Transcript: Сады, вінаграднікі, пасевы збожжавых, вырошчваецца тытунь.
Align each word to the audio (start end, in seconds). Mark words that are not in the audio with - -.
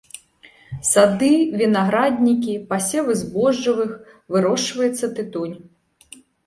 Сады, 0.91 1.29
вінаграднікі, 1.61 2.57
пасевы 2.73 3.21
збожжавых, 3.23 3.89
вырошчваецца 4.37 5.05
тытунь. 5.21 5.55